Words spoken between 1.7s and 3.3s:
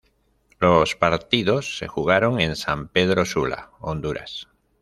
se jugaron en San Pedro